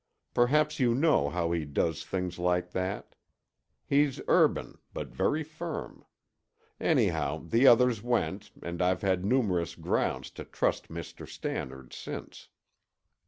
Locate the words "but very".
4.95-5.43